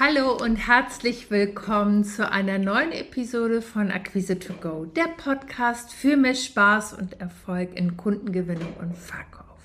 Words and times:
Hallo 0.00 0.38
und 0.42 0.56
herzlich 0.56 1.30
willkommen 1.30 2.02
zu 2.02 2.32
einer 2.32 2.58
neuen 2.58 2.92
Episode 2.92 3.60
von 3.60 3.90
Akquise 3.90 4.38
to 4.38 4.54
Go, 4.54 4.86
der 4.86 5.08
Podcast 5.18 5.92
für 5.92 6.16
mehr 6.16 6.34
Spaß 6.34 6.94
und 6.94 7.20
Erfolg 7.20 7.76
in 7.76 7.98
Kundengewinnung 7.98 8.72
und 8.80 8.96
Verkauf. 8.96 9.58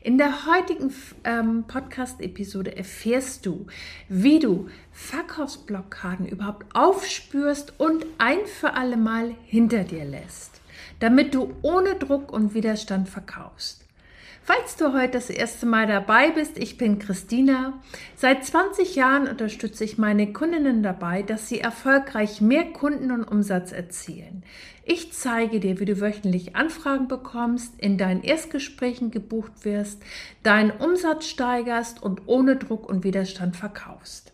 In 0.00 0.16
der 0.16 0.46
heutigen 0.46 0.94
ähm, 1.24 1.64
Podcast-Episode 1.66 2.76
erfährst 2.76 3.46
du, 3.46 3.66
wie 4.08 4.38
du 4.38 4.68
Verkaufsblockaden 4.92 6.28
überhaupt 6.28 6.64
aufspürst 6.76 7.80
und 7.80 8.06
ein 8.18 8.46
für 8.46 8.74
alle 8.74 8.96
Mal 8.96 9.34
hinter 9.44 9.82
dir 9.82 10.04
lässt, 10.04 10.60
damit 11.00 11.34
du 11.34 11.56
ohne 11.62 11.96
Druck 11.96 12.32
und 12.32 12.54
Widerstand 12.54 13.08
verkaufst. 13.08 13.87
Falls 14.48 14.76
du 14.76 14.94
heute 14.94 15.10
das 15.10 15.28
erste 15.28 15.66
Mal 15.66 15.86
dabei 15.86 16.30
bist, 16.30 16.56
ich 16.56 16.78
bin 16.78 16.98
Christina. 16.98 17.82
Seit 18.16 18.46
20 18.46 18.96
Jahren 18.96 19.28
unterstütze 19.28 19.84
ich 19.84 19.98
meine 19.98 20.32
Kundinnen 20.32 20.82
dabei, 20.82 21.22
dass 21.22 21.48
sie 21.48 21.60
erfolgreich 21.60 22.40
mehr 22.40 22.64
Kunden 22.72 23.12
und 23.12 23.24
Umsatz 23.24 23.72
erzielen. 23.72 24.42
Ich 24.86 25.12
zeige 25.12 25.60
dir, 25.60 25.80
wie 25.80 25.84
du 25.84 26.00
wöchentlich 26.00 26.56
Anfragen 26.56 27.08
bekommst, 27.08 27.78
in 27.78 27.98
deinen 27.98 28.22
Erstgesprächen 28.22 29.10
gebucht 29.10 29.66
wirst, 29.66 30.02
deinen 30.44 30.70
Umsatz 30.70 31.26
steigerst 31.26 32.02
und 32.02 32.22
ohne 32.24 32.56
Druck 32.56 32.88
und 32.88 33.04
Widerstand 33.04 33.54
verkaufst. 33.54 34.32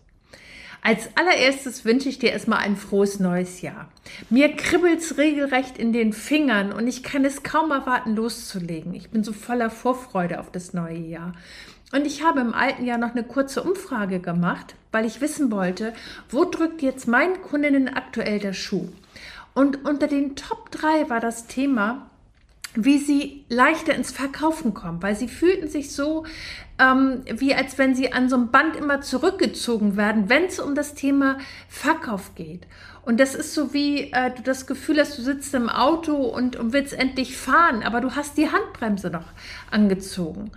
Als 0.87 1.09
allererstes 1.17 1.87
wünsche 1.87 2.11
ich 2.11 2.19
dir 2.19 2.33
erstmal 2.33 2.59
ein 2.59 2.77
frohes 2.77 3.19
neues 3.19 3.63
Jahr. 3.63 3.89
Mir 4.29 4.55
kribbelt 4.55 5.01
es 5.01 5.17
regelrecht 5.17 5.79
in 5.79 5.95
den 5.95 6.13
Fingern 6.13 6.75
und 6.75 6.87
ich 6.87 7.03
kann 7.03 7.25
es 7.25 7.43
kaum 7.43 7.71
erwarten, 7.71 8.15
loszulegen. 8.15 8.93
Ich 8.93 9.09
bin 9.09 9.25
so 9.25 9.33
voller 9.33 9.71
Vorfreude 9.71 10.39
auf 10.39 10.51
das 10.51 10.75
neue 10.75 10.99
Jahr. 10.99 11.33
Und 11.93 12.07
ich 12.07 12.23
habe 12.23 12.41
im 12.41 12.53
alten 12.53 12.85
Jahr 12.85 12.99
noch 12.99 13.13
eine 13.13 13.25
kurze 13.25 13.63
Umfrage 13.63 14.21
gemacht, 14.21 14.75
weil 14.93 15.07
ich 15.07 15.23
wissen 15.23 15.51
wollte, 15.51 15.95
wo 16.29 16.45
drückt 16.45 16.83
jetzt 16.83 17.09
meinen 17.09 17.41
Kundinnen 17.41 17.89
aktuell 17.89 18.39
der 18.39 18.53
Schuh? 18.53 18.89
Und 19.55 19.87
unter 19.87 20.07
den 20.07 20.37
Top 20.37 20.71
3 20.71 21.09
war 21.09 21.21
das 21.21 21.47
Thema, 21.47 22.11
wie 22.75 22.99
sie 22.99 23.45
leichter 23.49 23.95
ins 23.95 24.11
Verkaufen 24.11 24.75
kommen, 24.75 25.03
weil 25.03 25.17
sie 25.17 25.29
fühlten 25.29 25.69
sich 25.69 25.93
so, 25.93 26.25
ähm, 26.79 27.23
wie 27.27 27.55
als 27.55 27.79
wenn 27.79 27.95
sie 27.95 28.13
an 28.13 28.29
so 28.29 28.37
einem 28.37 28.51
Band 28.51 28.77
immer 28.77 29.01
zurückgezogen 29.01 29.97
werden, 29.97 30.29
wenn 30.29 30.45
es 30.45 30.59
um 30.59 30.75
das 30.75 30.95
Thema 30.95 31.39
Verkauf 31.69 32.35
geht. 32.35 32.67
Und 33.03 33.21
das 33.21 33.35
ist 33.35 33.55
so 33.55 33.73
wie 33.73 34.13
äh, 34.13 34.31
du 34.35 34.43
das 34.43 34.67
Gefühl 34.67 34.99
hast, 34.99 35.19
du 35.19 35.23
sitzt 35.23 35.55
im 35.55 35.69
Auto 35.69 36.15
und, 36.17 36.57
und 36.57 36.73
willst 36.73 36.95
endlich 36.95 37.37
fahren, 37.37 37.83
aber 37.83 38.01
du 38.01 38.17
hast 38.17 38.37
die 38.39 38.51
Handbremse 38.51 39.11
noch 39.11 39.27
angezogen. 39.71 40.51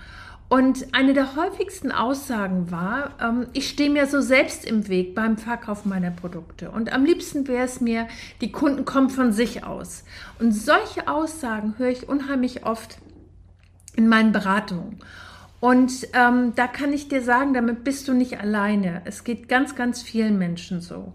Und 0.49 0.93
eine 0.93 1.13
der 1.13 1.35
häufigsten 1.35 1.91
Aussagen 1.91 2.71
war, 2.71 3.11
ähm, 3.21 3.47
ich 3.51 3.67
stehe 3.67 3.89
mir 3.89 4.07
so 4.07 4.21
selbst 4.21 4.65
im 4.65 4.87
Weg 4.87 5.13
beim 5.13 5.37
Verkauf 5.37 5.83
meiner 5.83 6.11
Produkte. 6.11 6.71
Und 6.71 6.93
am 6.93 7.03
liebsten 7.03 7.47
wäre 7.47 7.65
es 7.65 7.81
mir, 7.81 8.07
die 8.39 8.51
Kunden 8.51 8.85
kommen 8.85 9.09
von 9.09 9.33
sich 9.33 9.65
aus. 9.65 10.05
Und 10.39 10.53
solche 10.53 11.09
Aussagen 11.09 11.75
höre 11.77 11.89
ich 11.89 12.07
unheimlich 12.07 12.65
oft 12.65 12.97
in 13.95 14.07
meinen 14.07 14.31
Beratungen. 14.31 14.99
Und 15.59 16.07
ähm, 16.13 16.53
da 16.55 16.67
kann 16.67 16.93
ich 16.93 17.09
dir 17.09 17.21
sagen, 17.21 17.53
damit 17.53 17.83
bist 17.83 18.07
du 18.07 18.13
nicht 18.13 18.39
alleine. 18.39 19.01
Es 19.03 19.25
geht 19.25 19.49
ganz, 19.49 19.75
ganz 19.75 20.01
vielen 20.01 20.37
Menschen 20.37 20.79
so. 20.79 21.13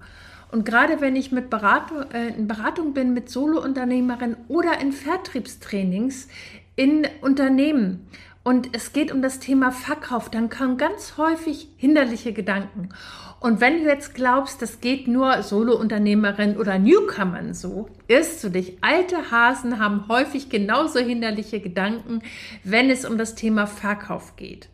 Und 0.51 0.67
gerade 0.67 1.01
wenn 1.01 1.17
ich 1.17 1.33
mit 1.33 1.49
Beratung, 1.49 2.03
äh, 2.13 2.29
in 2.29 2.49
Beratung 2.49 2.93
bin 2.93 3.15
mit 3.15 3.31
Solounternehmerinnen 3.31 4.37
oder 4.49 4.79
in 4.81 4.93
Vertriebstrainings 4.93 6.29
in 6.77 7.07
Unternehmen 7.23 8.07
und 8.45 8.75
es 8.75 8.93
geht 8.93 9.12
um 9.12 9.23
das 9.23 9.39
Thema 9.39 9.71
Verkauf, 9.71 10.29
dann 10.29 10.51
kommen 10.51 10.77
ganz 10.77 11.17
häufig 11.17 11.69
hinderliche 11.77 12.33
Gedanken. 12.33 12.89
Und 13.39 13.61
wenn 13.61 13.83
du 13.83 13.89
jetzt 13.89 14.15
glaubst, 14.15 14.62
das 14.62 14.81
geht 14.81 15.07
nur 15.09 15.43
Solo-Unternehmerinnen 15.43 16.57
oder 16.57 16.79
Newcomern 16.79 17.55
so, 17.55 17.89
irrst 18.09 18.43
du 18.43 18.51
dich. 18.51 18.79
Alte 18.81 19.31
Hasen 19.31 19.79
haben 19.79 20.07
häufig 20.09 20.48
genauso 20.48 20.98
hinderliche 20.98 21.61
Gedanken, 21.61 22.23
wenn 22.64 22.91
es 22.91 23.05
um 23.05 23.19
das 23.19 23.35
Thema 23.35 23.67
Verkauf 23.67 24.36
geht. 24.36 24.69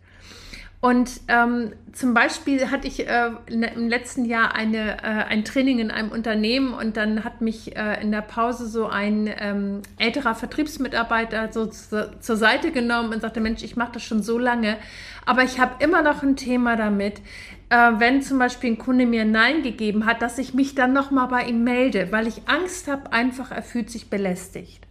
Und 0.81 1.11
ähm, 1.27 1.73
zum 1.93 2.15
Beispiel 2.15 2.71
hatte 2.71 2.87
ich 2.87 3.09
äh, 3.09 3.31
im 3.49 3.89
letzten 3.89 4.25
Jahr 4.25 4.55
eine, 4.55 4.99
äh, 4.99 5.25
ein 5.29 5.45
Training 5.45 5.81
in 5.81 5.91
einem 5.91 6.13
Unternehmen 6.13 6.73
und 6.73 6.97
dann 6.97 7.25
hat 7.25 7.41
mich 7.41 7.77
äh, 7.77 8.01
in 8.01 8.13
der 8.13 8.21
Pause 8.21 8.69
so 8.69 8.87
ein 8.87 9.29
ähm, 9.41 9.83
älterer 9.99 10.37
Vertriebsmitarbeiter 10.37 11.53
so 11.53 11.67
zu, 11.67 12.13
zur 12.21 12.37
Seite 12.37 12.71
genommen 12.71 13.13
und 13.13 13.23
sagte, 13.23 13.41
Mensch, 13.41 13.65
ich 13.65 13.75
mache 13.75 13.95
das 13.95 14.05
schon 14.05 14.23
so 14.23 14.39
lange, 14.39 14.77
aber 15.27 15.43
ich 15.43 15.59
habe 15.59 15.83
immer 15.83 16.03
noch 16.03 16.23
ein 16.23 16.37
Thema 16.37 16.77
damit, 16.77 17.23
äh, 17.71 17.93
wenn 17.99 18.23
zum 18.23 18.39
Beispiel 18.39 18.71
ein 18.71 18.79
Kunde 18.79 19.05
mir 19.05 19.25
Nein 19.25 19.65
gegeben 19.65 20.07
hat, 20.07 20.23
dass 20.23 20.39
ich 20.39 20.55
mich 20.55 20.77
dann 20.77 20.93
nochmal 20.93 21.27
bei 21.27 21.47
ihm 21.47 21.65
melde, 21.65 22.13
weil 22.13 22.29
ich 22.29 22.43
Angst 22.47 22.87
habe, 22.87 23.13
einfach 23.13 23.51
er 23.51 23.65
fühlt 23.65 23.91
sich 23.91 24.11
belästigt. 24.11 24.87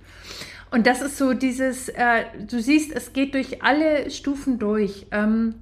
Und 0.70 0.86
das 0.86 1.02
ist 1.02 1.18
so 1.18 1.32
dieses, 1.32 1.88
äh, 1.88 2.26
du 2.46 2.62
siehst, 2.62 2.92
es 2.92 3.14
geht 3.14 3.36
durch 3.36 3.64
alle 3.64 4.12
Stufen 4.12 4.60
durch. 4.60 5.08
Ähm, 5.12 5.56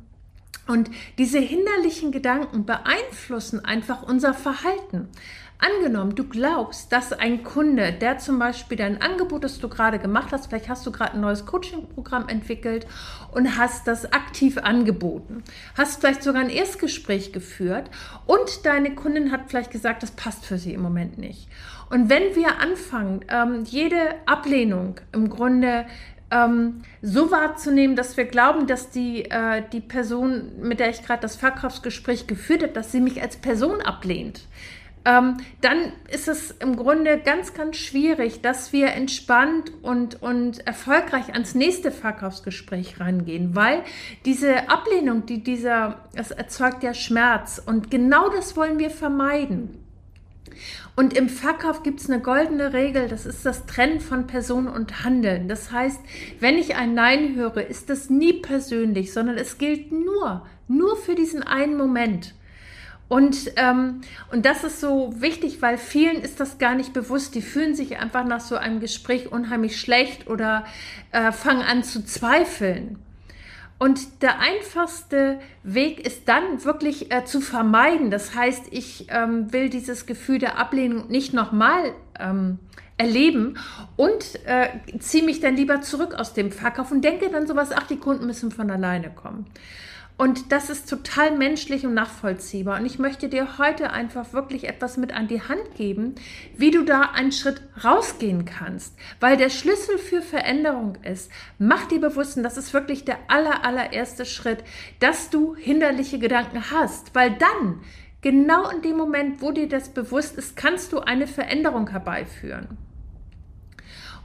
und 0.68 0.90
diese 1.18 1.40
hinderlichen 1.40 2.12
Gedanken 2.12 2.66
beeinflussen 2.66 3.64
einfach 3.64 4.03
unser 4.03 4.34
Verhalten. 4.34 5.09
Angenommen, 5.58 6.16
du 6.16 6.26
glaubst, 6.26 6.92
dass 6.92 7.14
ein 7.14 7.44
Kunde, 7.44 7.94
der 7.94 8.18
zum 8.18 8.40
Beispiel 8.40 8.78
dein 8.78 9.02
Angebot, 9.02 9.46
das 9.46 9.58
du 9.58 9.70
gerade 9.70 10.00
gemacht 10.00 10.34
hast, 10.34 10.48
vielleicht 10.48 10.68
hast 10.68 10.86
du 10.86 10.92
gerade 10.92 11.14
ein 11.14 11.22
neues 11.22 11.46
Coaching-Programm 11.46 12.28
entwickelt 12.28 12.86
und 13.31 13.58
hast 13.58 13.88
das 13.88 14.12
aktiv 14.12 14.58
angeboten, 14.58 15.44
hast 15.78 16.02
vielleicht 16.02 16.24
sogar 16.24 16.42
ein 16.42 16.50
Erstgespräch 16.50 17.32
geführt 17.32 17.90
und 18.26 18.66
deine 18.66 18.96
Kundin 18.96 19.32
hat 19.32 19.44
vielleicht 19.47 19.72
gesagt, 19.72 20.03
das 20.03 20.12
passt 20.12 20.46
für 20.46 20.58
sie 20.58 20.74
im 20.74 20.82
Moment 20.82 21.18
nicht. 21.18 21.47
Und 21.90 22.09
wenn 22.09 22.36
wir 22.36 22.59
anfangen, 22.59 23.24
ähm, 23.30 23.64
jede 23.64 24.16
Ablehnung 24.26 25.00
im 25.14 25.30
Grunde 25.30 25.86
ähm, 26.31 26.81
so 27.02 27.31
wahrzunehmen, 27.31 27.96
dass 27.96 28.18
wir 28.18 28.25
glauben, 28.25 28.68
dass 28.68 28.90
die, 28.90 29.25
äh, 29.25 29.63
die 29.72 29.81
Person, 29.81 30.59
mit 30.62 30.80
der 30.80 30.90
ich 30.90 31.03
gerade 31.03 31.22
das 31.22 31.36
Verkaufsgespräch 31.36 32.28
geführt 32.28 32.63
habe, 32.63 32.74
dass 32.74 32.91
sie 32.91 33.00
mich 33.00 33.22
als 33.22 33.38
Person 33.38 33.81
ablehnt. 33.81 34.41
Ähm, 35.08 35.38
dann 35.62 35.94
ist 36.12 36.28
es 36.28 36.50
im 36.50 36.75
Grunde 36.75 37.19
ganz, 37.19 37.53
ganz 37.53 37.78
schwierig, 37.78 38.41
dass 38.41 38.74
wir 38.74 38.88
entspannt 38.88 39.72
und, 39.84 40.24
und 40.24 40.66
erfolgreich 40.66 41.31
ans 41.34 41.53
nächste 41.53 41.91
Verkaufsgespräch 41.91 43.00
rangehen, 43.00 43.56
weil 43.56 43.84
diese 44.25 44.68
Ablehnung, 44.68 45.28
die 45.28 45.44
dieser, 45.44 46.00
es 46.16 46.31
erzeugt 46.31 46.81
ja 46.81 46.96
Schmerz 46.96 47.62
und 47.64 47.91
genau 47.91 48.30
das 48.30 48.58
wollen 48.58 48.80
wir 48.80 48.90
vermeiden. 48.90 49.84
Und 50.96 51.16
im 51.16 51.28
Verkauf 51.28 51.84
gibt 51.84 52.00
es 52.00 52.10
eine 52.10 52.22
goldene 52.22 52.72
Regel, 52.74 53.08
das 53.08 53.26
ist 53.26 53.46
das 53.46 53.66
Trennen 53.66 54.00
von 54.00 54.28
Person 54.28 54.68
und 54.68 55.04
Handeln. 55.04 55.48
Das 55.48 55.72
heißt, 55.72 56.00
wenn 56.40 56.58
ich 56.58 56.76
ein 56.76 56.94
Nein 56.94 57.36
höre, 57.36 57.68
ist 57.68 57.90
das 57.90 58.10
nie 58.10 58.34
persönlich, 58.34 59.12
sondern 59.12 59.38
es 59.38 59.58
gilt 59.58 59.92
nur, 59.92 60.46
nur 60.68 60.96
für 60.96 61.16
diesen 61.16 61.44
einen 61.44 61.76
Moment. 61.76 62.34
Und, 63.08 63.52
ähm, 63.58 64.02
und 64.32 64.46
das 64.46 64.64
ist 64.64 64.80
so 64.80 65.14
wichtig, 65.22 65.62
weil 65.62 65.78
vielen 65.78 66.22
ist 66.22 66.40
das 66.40 66.58
gar 66.58 66.74
nicht 66.74 66.94
bewusst. 66.94 67.36
Die 67.36 67.42
fühlen 67.42 67.76
sich 67.76 67.98
einfach 67.98 68.26
nach 68.26 68.40
so 68.40 68.56
einem 68.56 68.80
Gespräch 68.80 69.32
unheimlich 69.32 69.80
schlecht 69.80 70.28
oder 70.28 70.66
äh, 71.12 71.32
fangen 71.32 71.62
an 71.62 71.84
zu 71.84 72.04
zweifeln. 72.04 72.98
Und 73.78 74.22
der 74.22 74.40
einfachste 74.40 75.40
Weg 75.63 76.06
ist 76.06 76.30
dann 76.30 76.63
wirklich 76.63 77.12
äh, 77.12 77.25
zu 77.25 77.41
vermeiden. 77.41 78.09
Das 78.09 78.34
heißt, 78.34 78.68
ich 78.72 79.08
ähm, 79.09 79.52
will 79.52 79.69
dieses 79.69 80.06
Gefühl 80.06 80.40
der 80.40 80.58
Ablehnung 80.58 81.09
nicht 81.09 81.34
nochmal 81.34 81.94
ähm, 82.18 82.59
erleben 82.97 83.58
und 83.97 84.40
äh, 84.46 84.69
ziehe 85.00 85.25
mich 85.25 85.41
dann 85.41 85.58
lieber 85.58 85.81
zurück 85.81 86.16
aus 86.16 86.34
dem 86.34 86.52
Verkauf 86.52 86.91
und 86.91 87.03
denke 87.03 87.30
dann 87.30 87.47
sowas, 87.47 87.72
ach, 87.75 87.88
die 87.88 87.97
Kunden 87.97 88.25
müssen 88.25 88.52
von 88.52 88.72
alleine 88.72 89.09
kommen. 89.09 89.46
Und 90.18 90.53
das 90.53 90.70
ist 90.70 90.90
total 90.90 91.38
menschlich 91.38 91.86
und 91.86 91.94
nachvollziehbar. 91.94 92.80
Und 92.80 92.86
ich 92.86 93.00
möchte 93.00 93.28
dir 93.28 93.58
heute 93.58 93.91
einfach 93.91 94.32
wirklich 94.32 94.66
etwas 94.66 94.96
mit 94.96 95.14
an 95.14 95.28
die 95.28 95.41
Hand 95.41 95.76
geben, 95.76 96.16
wie 96.56 96.72
du 96.72 96.85
da 96.85 97.02
einen 97.14 97.34
Schritt 97.34 97.62
rausgehen 97.84 98.46
kannst. 98.46 98.96
Weil 99.20 99.35
der 99.35 99.50
Schlüssel 99.50 99.97
für 99.97 100.22
Veränderung 100.22 100.97
ist, 101.03 101.29
mach 101.59 101.88
dir 101.88 102.00
bewusst, 102.00 102.38
und 102.38 102.44
das 102.44 102.56
ist 102.56 102.73
wirklich 102.73 103.03
der 103.03 103.17
aller, 103.28 103.66
allererste 103.66 104.26
Schritt, 104.26 104.64
dass 105.00 105.29
du 105.29 105.53
hinderliche 105.56 106.17
Gedanken 106.17 106.72
hast. 106.72 107.14
Weil 107.14 107.32
dann, 107.32 107.82
genau 108.22 108.70
in 108.70 108.82
dem 108.82 108.96
Moment, 108.96 109.41
wo 109.41 109.52
dir 109.52 109.67
das 109.67 109.90
bewusst 109.90 110.38
ist, 110.38 110.56
kannst 110.56 110.94
du 110.94 111.00
eine 111.02 111.28
Veränderung 111.28 111.90
herbeiführen. 111.90 112.78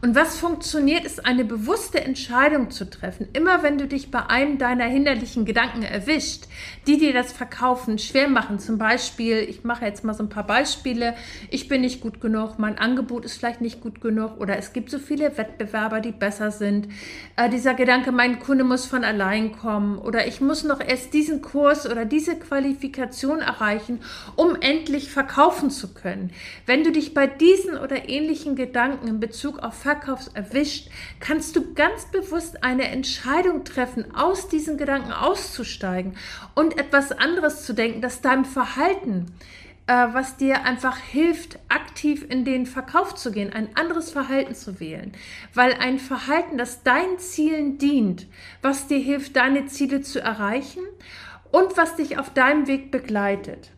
Und 0.02 0.14
was 0.14 0.38
funktioniert, 0.38 1.04
ist 1.04 1.26
eine 1.26 1.44
bewusste 1.44 2.00
Entscheidung 2.02 2.70
zu 2.70 2.88
treffen. 2.88 3.28
Immer 3.34 3.62
wenn 3.62 3.76
du 3.76 3.86
dich 3.86 4.10
bei 4.10 4.24
einem 4.30 4.56
deiner 4.56 4.86
hinderlichen 4.86 5.44
Gedanken 5.44 5.82
erwischt, 5.82 6.44
die 6.86 6.96
dir 6.96 7.12
das 7.12 7.32
Verkaufen 7.32 7.98
schwer 7.98 8.28
machen. 8.28 8.58
Zum 8.58 8.78
Beispiel, 8.78 9.40
ich 9.40 9.62
mache 9.62 9.84
jetzt 9.84 10.02
mal 10.02 10.14
so 10.14 10.22
ein 10.22 10.30
paar 10.30 10.46
Beispiele. 10.46 11.14
Ich 11.50 11.68
bin 11.68 11.82
nicht 11.82 12.00
gut 12.00 12.22
genug, 12.22 12.58
mein 12.58 12.78
Angebot 12.78 13.26
ist 13.26 13.36
vielleicht 13.36 13.60
nicht 13.60 13.82
gut 13.82 14.00
genug 14.00 14.40
oder 14.40 14.56
es 14.56 14.72
gibt 14.72 14.90
so 14.90 14.98
viele 14.98 15.36
Wettbewerber, 15.36 16.00
die 16.00 16.12
besser 16.12 16.50
sind. 16.50 16.88
Äh, 17.36 17.50
dieser 17.50 17.74
Gedanke, 17.74 18.10
mein 18.10 18.38
Kunde 18.38 18.64
muss 18.64 18.86
von 18.86 19.04
allein 19.04 19.52
kommen 19.52 19.98
oder 19.98 20.26
ich 20.26 20.40
muss 20.40 20.64
noch 20.64 20.80
erst 20.80 21.12
diesen 21.12 21.42
Kurs 21.42 21.86
oder 21.86 22.06
diese 22.06 22.36
Qualifikation 22.36 23.40
erreichen, 23.40 24.00
um 24.36 24.56
endlich 24.58 25.10
verkaufen 25.10 25.68
zu 25.68 25.92
können. 25.92 26.30
Wenn 26.64 26.84
du 26.84 26.90
dich 26.90 27.12
bei 27.12 27.26
diesen 27.26 27.76
oder 27.76 28.08
ähnlichen 28.08 28.56
Gedanken 28.56 29.06
in 29.06 29.20
Bezug 29.20 29.58
auf 29.58 29.74
Verkaufs 29.90 30.28
erwischt, 30.28 30.88
kannst 31.18 31.56
du 31.56 31.74
ganz 31.74 32.04
bewusst 32.06 32.62
eine 32.62 32.86
Entscheidung 32.88 33.64
treffen, 33.64 34.14
aus 34.14 34.46
diesen 34.46 34.78
Gedanken 34.78 35.10
auszusteigen 35.10 36.16
und 36.54 36.78
etwas 36.78 37.10
anderes 37.10 37.66
zu 37.66 37.72
denken, 37.72 38.00
das 38.00 38.20
deinem 38.20 38.44
Verhalten, 38.44 39.26
äh, 39.88 40.06
was 40.12 40.36
dir 40.36 40.64
einfach 40.64 40.96
hilft, 40.96 41.58
aktiv 41.68 42.24
in 42.28 42.44
den 42.44 42.66
Verkauf 42.66 43.16
zu 43.16 43.32
gehen, 43.32 43.52
ein 43.52 43.74
anderes 43.74 44.12
Verhalten 44.12 44.54
zu 44.54 44.78
wählen. 44.78 45.10
Weil 45.54 45.74
ein 45.74 45.98
Verhalten, 45.98 46.56
das 46.56 46.84
deinen 46.84 47.18
Zielen 47.18 47.78
dient, 47.78 48.28
was 48.62 48.86
dir 48.86 49.00
hilft, 49.00 49.34
deine 49.34 49.66
Ziele 49.66 50.02
zu 50.02 50.20
erreichen 50.20 50.84
und 51.50 51.76
was 51.76 51.96
dich 51.96 52.16
auf 52.16 52.32
deinem 52.32 52.68
Weg 52.68 52.92
begleitet. 52.92 53.72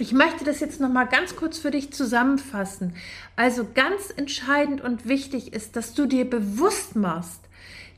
Ich 0.00 0.12
möchte 0.12 0.44
das 0.44 0.60
jetzt 0.60 0.80
noch 0.80 0.88
mal 0.88 1.04
ganz 1.04 1.36
kurz 1.36 1.58
für 1.58 1.70
dich 1.70 1.92
zusammenfassen. 1.92 2.94
Also 3.36 3.66
ganz 3.74 4.12
entscheidend 4.16 4.80
und 4.80 5.06
wichtig 5.06 5.52
ist, 5.52 5.76
dass 5.76 5.94
du 5.94 6.06
dir 6.06 6.28
bewusst 6.28 6.96
machst, 6.96 7.40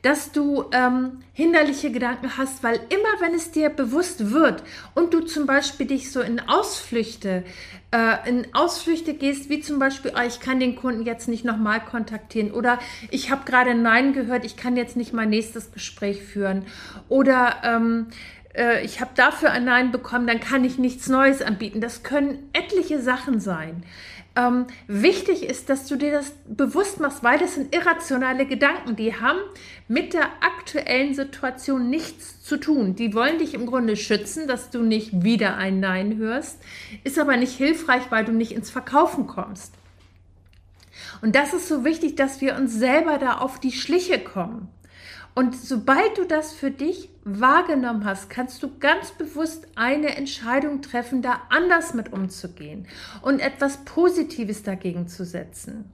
dass 0.03 0.33
du 0.33 0.65
ähm, 0.73 1.23
hinderliche 1.33 1.93
Gedanken 1.93 2.37
hast, 2.37 2.65
weil 2.65 2.81
immer 2.89 3.21
wenn 3.21 3.35
es 3.35 3.53
dir 3.53 3.71
bewusst 3.71 4.33
wird 4.33 4.65
und 4.97 5.15
du 5.15 5.21
zum 5.21 5.47
Beispiel 5.47 5.87
dich 5.87 6.11
so 6.11 6.21
in 6.21 6.41
Ausflüchte, 6.41 7.45
äh, 7.93 8.29
in 8.29 8.53
Ausflüchte 8.53 9.15
gehst, 9.15 9.49
wie 9.49 9.61
zum 9.61 9.79
Beispiel, 9.79 10.13
oh, 10.17 10.27
ich 10.27 10.41
kann 10.41 10.59
den 10.59 10.75
Kunden 10.75 11.07
jetzt 11.07 11.29
nicht 11.29 11.45
nochmal 11.45 11.85
kontaktieren 11.85 12.51
oder 12.51 12.81
ich 13.11 13.31
habe 13.31 13.45
gerade 13.45 13.77
Nein 13.77 14.13
gehört, 14.13 14.45
ich 14.45 14.57
kann 14.57 14.77
jetzt 14.77 14.97
nicht 14.97 15.13
mein 15.13 15.31
nächstes 15.31 15.71
Gespräch 15.71 16.21
führen 16.21 16.65
oder 17.09 17.63
ähm, 17.63 18.09
äh, 18.55 18.85
ich 18.85 19.01
habe 19.01 19.13
dafür 19.15 19.51
ein 19.51 19.65
Nein 19.65 19.93
bekommen, 19.93 20.27
dann 20.27 20.41
kann 20.41 20.65
ich 20.65 20.79
nichts 20.79 21.09
Neues 21.09 21.43
anbieten. 21.43 21.81
Das 21.81 22.03
können 22.03 22.51
etliche 22.53 23.01
Sachen 23.01 23.41
sein. 23.41 23.83
Ähm, 24.35 24.67
wichtig 24.87 25.43
ist, 25.43 25.69
dass 25.69 25.87
du 25.87 25.97
dir 25.97 26.11
das 26.11 26.33
bewusst 26.47 27.01
machst, 27.01 27.23
weil 27.23 27.39
das 27.39 27.55
sind 27.55 27.75
irrationale 27.75 28.47
Gedanken, 28.47 28.97
die 28.97 29.15
haben 29.15 29.39
mit 29.89 30.15
der 30.15 30.25
aktuellen 30.41 31.15
Situation 31.15 31.91
nichts 31.91 32.43
zu 32.43 32.57
tun. 32.57 32.97
Die 32.97 33.13
wollen 33.13 33.39
dich 33.39 33.53
im 33.53 33.67
Grunde 33.67 33.95
schützen, 33.95 34.49
dass 34.49 34.71
du 34.71 34.83
nicht 34.83 35.23
wieder 35.23 35.59
ein 35.59 35.81
Nein 35.81 36.17
hörst, 36.17 36.59
ist 37.05 37.19
aber 37.19 37.37
nicht 37.37 37.55
hilfreich, 37.55 38.05
weil 38.09 38.25
du 38.25 38.33
nicht 38.33 38.53
ins 38.53 38.71
Verkaufen 38.71 39.27
kommst. 39.27 39.75
Und 41.21 41.37
das 41.37 41.53
ist 41.53 41.69
so 41.69 41.85
wichtig, 41.85 42.17
dass 42.17 42.41
wir 42.41 42.57
uns 42.57 42.73
selber 42.73 43.19
da 43.19 43.35
auf 43.39 43.61
die 43.61 43.73
Schliche 43.73 44.19
kommen. 44.19 44.69
Und 45.35 45.57
sobald 45.57 46.19
du 46.19 46.25
das 46.25 46.53
für 46.53 46.71
dich 46.71 47.09
wahrgenommen 47.25 48.05
hast, 48.05 48.29
kannst 48.29 48.63
du 48.63 48.79
ganz 48.79 49.13
bewusst 49.13 49.67
eine 49.77 50.17
Entscheidung 50.17 50.83
treffen, 50.83 51.23
da 51.23 51.43
anders 51.49 51.95
mit 51.95 52.13
umzugehen 52.13 52.87
und 53.23 53.41
etwas 53.41 53.79
Positives 53.85 54.63
dagegen 54.63 55.09
zu 55.09 55.25
setzen. 55.25 55.91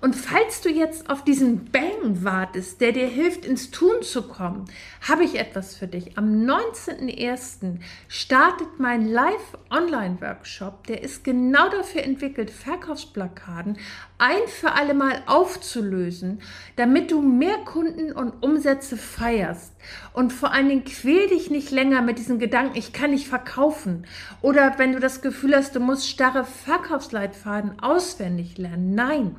Und 0.00 0.14
falls 0.14 0.60
du 0.60 0.68
jetzt 0.68 1.10
auf 1.10 1.24
diesen 1.24 1.64
Bang 1.72 2.22
wartest, 2.22 2.80
der 2.80 2.92
dir 2.92 3.08
hilft, 3.08 3.44
ins 3.44 3.72
Tun 3.72 4.02
zu 4.02 4.22
kommen, 4.22 4.66
habe 5.08 5.24
ich 5.24 5.40
etwas 5.40 5.74
für 5.74 5.88
dich. 5.88 6.16
Am 6.16 6.44
19.01. 6.44 7.78
startet 8.06 8.78
mein 8.78 9.08
Live-Online-Workshop. 9.08 10.86
Der 10.86 11.02
ist 11.02 11.24
genau 11.24 11.68
dafür 11.68 12.04
entwickelt, 12.04 12.50
Verkaufsblockaden 12.50 13.76
ein 14.18 14.46
für 14.46 14.72
alle 14.72 14.94
Mal 14.94 15.22
aufzulösen, 15.26 16.42
damit 16.76 17.10
du 17.10 17.20
mehr 17.20 17.58
Kunden 17.58 18.12
und 18.12 18.40
Umsätze 18.42 18.96
feierst. 18.96 19.74
Und 20.12 20.32
vor 20.32 20.52
allen 20.52 20.68
Dingen 20.68 20.84
quäl 20.84 21.28
dich 21.28 21.50
nicht 21.50 21.72
länger 21.72 22.02
mit 22.02 22.18
diesen 22.18 22.38
Gedanken, 22.38 22.78
ich 22.78 22.92
kann 22.92 23.10
nicht 23.10 23.26
verkaufen. 23.26 24.06
Oder 24.42 24.78
wenn 24.78 24.92
du 24.92 25.00
das 25.00 25.22
Gefühl 25.22 25.56
hast, 25.56 25.74
du 25.74 25.80
musst 25.80 26.08
starre 26.08 26.44
Verkaufsleitfaden 26.44 27.80
auswendig 27.80 28.58
lernen. 28.58 28.94
Nein 28.94 29.36